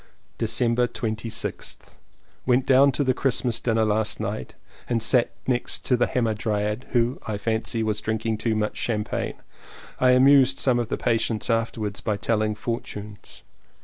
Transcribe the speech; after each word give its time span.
December 0.39 0.87
26th. 0.87 1.91
Went 2.47 2.65
down 2.65 2.91
to 2.91 3.03
the 3.03 3.13
Christmas 3.13 3.59
dinner 3.59 3.85
last 3.85 4.19
night 4.19 4.55
and 4.89 4.99
sat 4.99 5.29
next 5.45 5.87
the 5.87 6.07
Hamadryad, 6.07 6.87
who, 6.93 7.19
I 7.27 7.37
fancy, 7.37 7.83
was 7.83 8.01
drinking 8.01 8.39
too 8.39 8.55
much 8.55 8.73
cham 8.83 9.03
pagne. 9.03 9.35
I 9.99 10.13
amused 10.13 10.57
some 10.57 10.79
of 10.79 10.87
the 10.89 10.97
patients 10.97 11.51
afterwards 11.51 12.01
by 12.01 12.17
telling 12.17 12.55
fortunes. 12.55 13.43